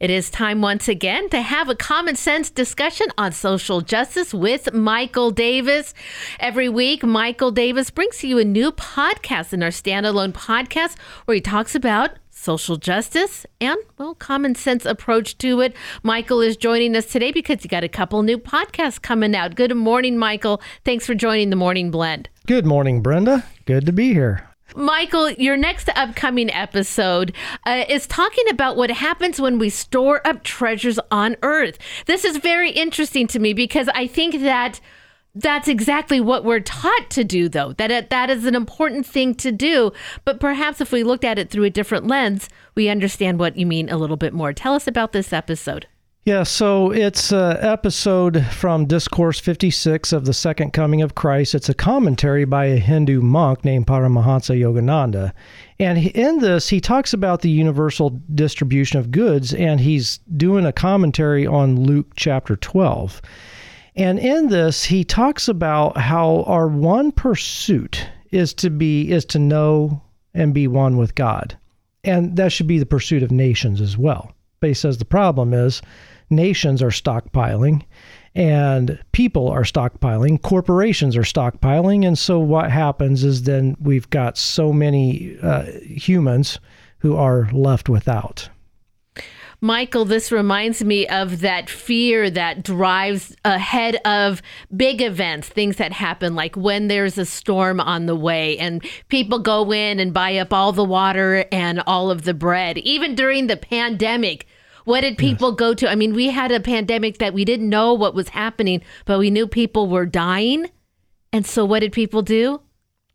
[0.00, 4.72] It is time once again to have a common sense discussion on social justice with
[4.72, 5.92] Michael Davis.
[6.38, 11.40] Every week, Michael Davis brings you a new podcast in our standalone podcast where he
[11.40, 15.74] talks about social justice and, well, common sense approach to it.
[16.04, 19.56] Michael is joining us today because he got a couple new podcasts coming out.
[19.56, 20.62] Good morning, Michael.
[20.84, 22.28] Thanks for joining the Morning Blend.
[22.46, 23.44] Good morning, Brenda.
[23.66, 24.47] Good to be here.
[24.76, 27.34] Michael, your next upcoming episode
[27.64, 31.78] uh, is talking about what happens when we store up treasures on earth.
[32.06, 34.80] This is very interesting to me because I think that
[35.34, 39.34] that's exactly what we're taught to do though that it, that is an important thing
[39.36, 39.92] to do.
[40.24, 43.66] But perhaps if we looked at it through a different lens we understand what you
[43.66, 44.52] mean a little bit more.
[44.52, 45.86] Tell us about this episode
[46.28, 51.54] yeah, so it's an episode from Discourse 56 of the Second Coming of Christ.
[51.54, 55.32] It's a commentary by a Hindu monk named Paramahansa Yogananda.
[55.78, 60.72] And in this, he talks about the universal distribution of goods, and he's doing a
[60.72, 63.22] commentary on Luke chapter 12.
[63.96, 69.38] And in this, he talks about how our one pursuit is to be is to
[69.38, 70.02] know
[70.34, 71.56] and be one with God.
[72.04, 74.34] And that should be the pursuit of nations as well.
[74.60, 75.82] He says the problem is
[76.30, 77.84] nations are stockpiling
[78.34, 82.06] and people are stockpiling, corporations are stockpiling.
[82.06, 86.60] And so what happens is then we've got so many uh, humans
[86.98, 88.48] who are left without.
[89.60, 94.40] Michael, this reminds me of that fear that drives ahead of
[94.76, 99.40] big events, things that happen, like when there's a storm on the way and people
[99.40, 102.78] go in and buy up all the water and all of the bread.
[102.78, 104.46] Even during the pandemic,
[104.84, 105.58] what did people yes.
[105.58, 105.90] go to?
[105.90, 109.28] I mean, we had a pandemic that we didn't know what was happening, but we
[109.28, 110.70] knew people were dying.
[111.32, 112.60] And so what did people do?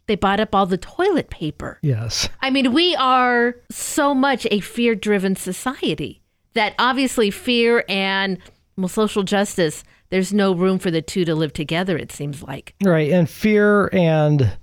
[0.08, 1.80] They bought up all the toilet paper.
[1.82, 2.28] Yes.
[2.42, 6.23] I mean, we are so much a fear driven society
[6.54, 8.38] that obviously fear and
[8.78, 12.74] well, social justice, there's no room for the two to live together, it seems like.
[12.84, 13.12] Right.
[13.12, 14.58] And fear and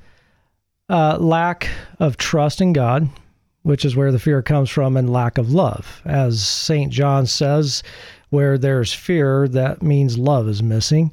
[0.89, 3.09] uh, lack of trust in God
[3.63, 6.01] which is where the fear comes from, and lack of love.
[6.05, 6.93] As St.
[6.93, 7.83] John says,
[8.31, 11.13] where there's fear, that means love is missing.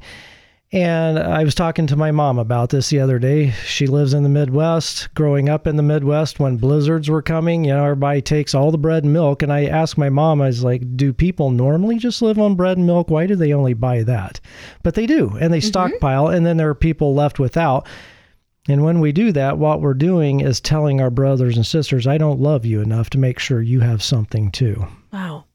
[0.74, 3.52] And I was talking to my mom about this the other day.
[3.66, 5.14] She lives in the Midwest.
[5.14, 8.78] Growing up in the Midwest, when blizzards were coming, you know, everybody takes all the
[8.78, 9.42] bread and milk.
[9.42, 12.78] And I asked my mom, I was like, do people normally just live on bread
[12.78, 13.10] and milk?
[13.10, 14.42] Why do they only buy that?
[14.84, 15.68] But they do, and they mm-hmm.
[15.68, 17.88] stockpile, and then there are people left without.
[18.68, 22.18] And when we do that, what we're doing is telling our brothers and sisters, I
[22.18, 24.86] don't love you enough to make sure you have something too.
[25.14, 25.46] Wow.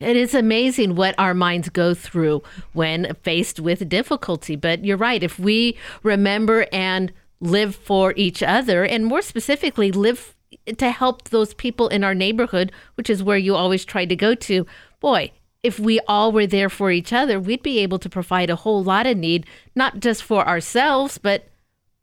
[0.00, 4.56] It is amazing what our minds go through when faced with difficulty.
[4.56, 5.22] But you're right.
[5.22, 10.34] If we remember and live for each other, and more specifically, live
[10.78, 14.34] to help those people in our neighborhood, which is where you always try to go
[14.34, 14.66] to,
[15.00, 18.56] boy, if we all were there for each other, we'd be able to provide a
[18.56, 21.48] whole lot of need, not just for ourselves, but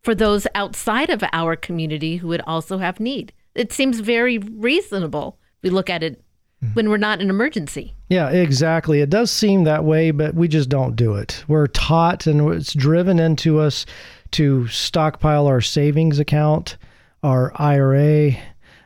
[0.03, 3.33] for those outside of our community who would also have need.
[3.55, 5.39] It seems very reasonable.
[5.63, 6.23] We look at it
[6.73, 7.93] when we're not in emergency.
[8.09, 9.01] Yeah, exactly.
[9.01, 11.43] It does seem that way, but we just don't do it.
[11.47, 13.85] We're taught and it's driven into us
[14.31, 16.77] to stockpile our savings account,
[17.23, 18.31] our IRA,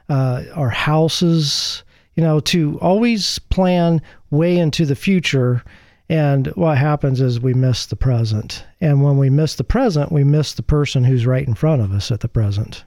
[0.10, 1.84] uh, our houses,
[2.16, 5.64] you know, to always plan way into the future
[6.12, 8.66] and what happens is we miss the present.
[8.82, 11.94] And when we miss the present, we miss the person who's right in front of
[11.94, 12.84] us at the present.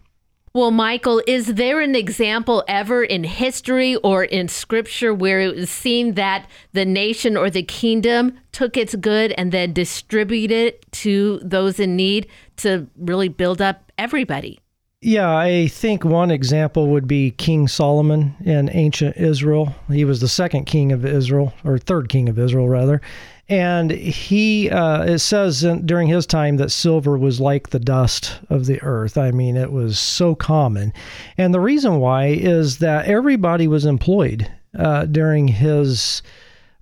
[0.56, 5.68] Well, Michael, is there an example ever in history or in scripture where it was
[5.68, 11.40] seen that the nation or the kingdom took its good and then distributed it to
[11.42, 12.28] those in need
[12.58, 14.60] to really build up everybody?
[15.06, 19.74] Yeah, I think one example would be King Solomon in ancient Israel.
[19.88, 23.02] He was the second king of Israel, or third king of Israel, rather.
[23.46, 28.40] And he, uh, it says in, during his time that silver was like the dust
[28.48, 29.18] of the earth.
[29.18, 30.90] I mean, it was so common.
[31.36, 36.22] And the reason why is that everybody was employed uh, during his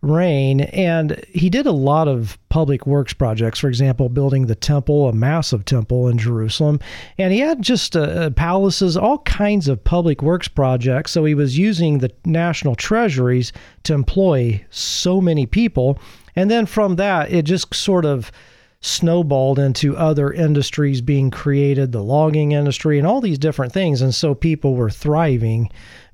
[0.03, 0.63] reign.
[0.63, 5.13] And he did a lot of public works projects, for example, building the temple, a
[5.13, 6.81] massive temple in Jerusalem.
[7.19, 11.13] And he had just uh, uh, palaces, all kinds of public works projects.
[11.13, 13.53] So he was using the national treasuries
[13.85, 15.99] to employ so many people.
[16.35, 18.33] And then from that, it just sort of
[18.81, 24.03] snowballed into other industries being created, the logging industry, and all these different things.
[24.03, 25.71] And so people were thriving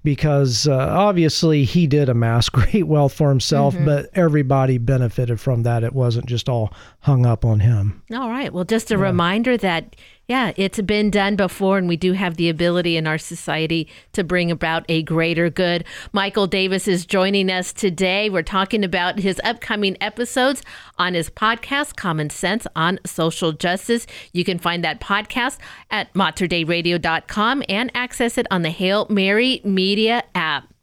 [0.09, 3.85] because uh, obviously he did amass great wealth for himself, mm-hmm.
[3.85, 5.85] but everybody benefited from that.
[5.85, 8.03] It wasn't just all hung up on him.
[8.15, 8.51] All right.
[8.51, 9.03] Well, just a yeah.
[9.03, 9.97] reminder that
[10.29, 14.23] Yeah, it's been done before, and we do have the ability in our society to
[14.23, 15.87] bring about a greater good.
[16.13, 18.29] Michael Davis is joining us today.
[18.29, 20.63] We're talking about his upcoming episodes
[20.99, 24.07] on his podcast, Common Sense on Social Justice.
[24.35, 25.57] You can find that podcast
[25.91, 30.75] at materdeiradio.com and access it on the Hail Mary Media app.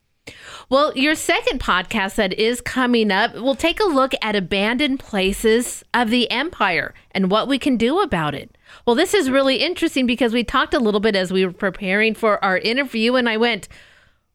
[0.70, 5.84] Well, your second podcast that is coming up will take a look at abandoned places
[5.94, 8.55] of the empire and what we can do about it.
[8.86, 12.14] Well, this is really interesting because we talked a little bit as we were preparing
[12.14, 13.68] for our interview, and I went,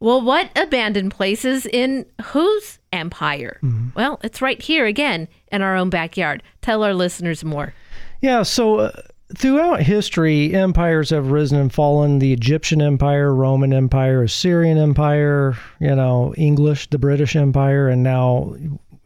[0.00, 3.58] Well, what abandoned places in whose empire?
[3.62, 3.88] Mm-hmm.
[3.94, 6.42] Well, it's right here again in our own backyard.
[6.62, 7.74] Tell our listeners more.
[8.20, 8.80] Yeah, so.
[8.80, 9.02] Uh,
[9.36, 12.18] throughout history, empires have risen and fallen.
[12.18, 18.56] The Egyptian Empire, Roman Empire, Assyrian Empire, you know, English, the British Empire, and now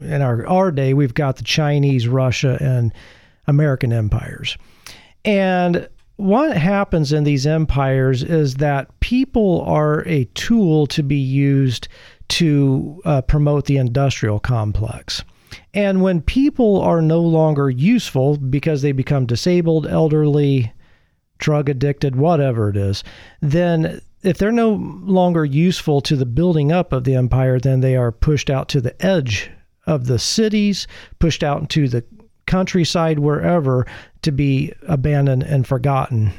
[0.00, 2.92] in our, our day, we've got the Chinese, Russia, and
[3.46, 4.56] American empires.
[5.24, 11.88] And what happens in these empires is that people are a tool to be used
[12.28, 15.24] to uh, promote the industrial complex.
[15.72, 20.72] And when people are no longer useful because they become disabled, elderly,
[21.38, 23.04] drug addicted, whatever it is,
[23.40, 27.96] then if they're no longer useful to the building up of the empire, then they
[27.96, 29.50] are pushed out to the edge
[29.86, 30.86] of the cities,
[31.18, 32.04] pushed out into the
[32.54, 33.84] countryside, wherever,
[34.22, 36.32] to be abandoned and forgotten.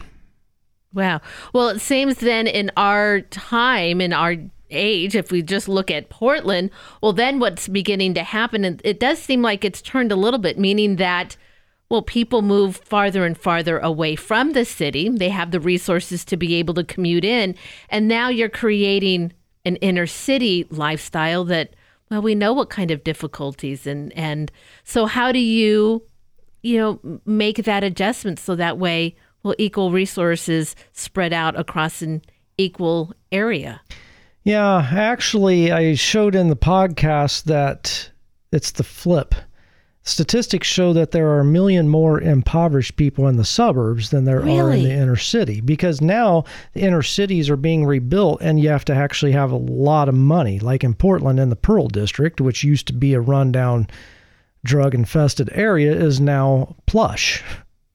[0.94, 1.20] Wow.
[1.52, 4.38] Well, it seems then in our time, in our
[4.70, 6.72] age, if we just look at Portland,
[7.02, 10.40] well, then what's beginning to happen, and it does seem like it's turned a little
[10.40, 11.36] bit, meaning that,
[11.90, 15.10] well, people move farther and farther away from the city.
[15.10, 17.56] They have the resources to be able to commute in.
[17.90, 19.34] And now you're creating
[19.66, 21.76] an inner city lifestyle that,
[22.10, 23.88] well, we know what kind of difficulties.
[23.88, 24.52] And, and
[24.84, 26.04] so, how do you,
[26.62, 32.22] you know, make that adjustment so that way, well, equal resources spread out across an
[32.58, 33.82] equal area?
[34.44, 38.12] Yeah, actually, I showed in the podcast that
[38.52, 39.34] it's the flip.
[40.06, 44.40] Statistics show that there are a million more impoverished people in the suburbs than there
[44.40, 44.60] really?
[44.60, 46.44] are in the inner city because now
[46.74, 50.16] the inner cities are being rebuilt and you have to actually have a lot of
[50.16, 50.60] money.
[50.60, 53.88] Like in Portland, in the Pearl District, which used to be a rundown,
[54.64, 57.44] drug infested area, is now plush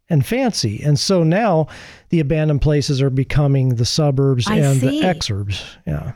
[0.09, 0.83] and fancy.
[0.83, 1.69] And so now
[2.09, 5.01] the abandoned places are becoming the suburbs I and see.
[5.01, 5.65] the exurbs.
[5.87, 6.13] Yeah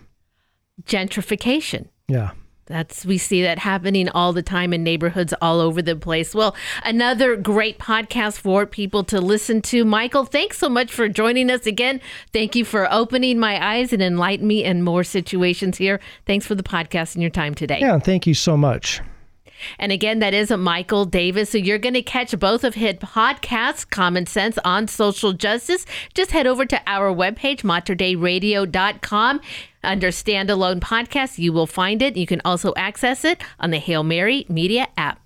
[0.83, 1.89] gentrification.
[2.09, 2.33] Yeah.
[2.67, 6.35] That's we see that happening all the time in neighborhoods all over the place.
[6.35, 9.85] Well, another great podcast for people to listen to.
[9.85, 12.01] Michael, thanks so much for joining us again.
[12.33, 16.01] Thank you for opening my eyes and enlightening me in more situations here.
[16.27, 17.79] Thanks for the podcast and your time today.
[17.81, 19.01] Yeah, thank you so much.
[19.79, 21.51] And again, that is Michael Davis.
[21.51, 25.87] So you're going to catch both of his podcasts, Common Sense on Social Justice.
[26.15, 29.41] Just head over to our webpage, materdeiradio.com.
[29.83, 32.17] Under standalone podcast, you will find it.
[32.17, 35.24] You can also access it on the Hail Mary Media app.